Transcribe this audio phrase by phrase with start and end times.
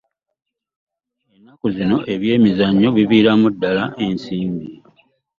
[1.35, 4.69] Ennaku zino ebyemizannyo biviiramu ddala ensimbi.